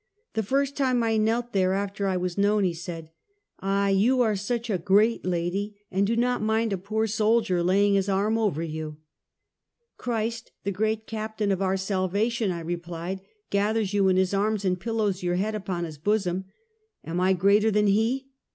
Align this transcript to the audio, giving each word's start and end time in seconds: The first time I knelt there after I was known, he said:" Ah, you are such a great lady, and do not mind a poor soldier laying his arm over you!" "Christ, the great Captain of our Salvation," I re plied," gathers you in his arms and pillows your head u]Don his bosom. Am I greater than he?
The 0.33 0.41
first 0.41 0.75
time 0.75 1.03
I 1.03 1.17
knelt 1.17 1.53
there 1.53 1.73
after 1.73 2.07
I 2.07 2.17
was 2.17 2.35
known, 2.35 2.63
he 2.63 2.73
said:" 2.73 3.11
Ah, 3.59 3.89
you 3.89 4.19
are 4.21 4.35
such 4.35 4.67
a 4.67 4.79
great 4.79 5.23
lady, 5.27 5.77
and 5.91 6.07
do 6.07 6.15
not 6.17 6.41
mind 6.41 6.73
a 6.73 6.77
poor 6.79 7.05
soldier 7.05 7.61
laying 7.61 7.93
his 7.93 8.09
arm 8.09 8.35
over 8.35 8.63
you!" 8.63 8.97
"Christ, 9.99 10.53
the 10.63 10.71
great 10.71 11.05
Captain 11.05 11.51
of 11.51 11.61
our 11.61 11.77
Salvation," 11.77 12.49
I 12.51 12.61
re 12.61 12.77
plied," 12.77 13.21
gathers 13.51 13.93
you 13.93 14.07
in 14.07 14.17
his 14.17 14.33
arms 14.33 14.65
and 14.65 14.79
pillows 14.79 15.21
your 15.21 15.35
head 15.35 15.53
u]Don 15.53 15.83
his 15.83 15.99
bosom. 15.99 16.45
Am 17.05 17.19
I 17.21 17.33
greater 17.33 17.69
than 17.69 17.85
he? 17.85 18.31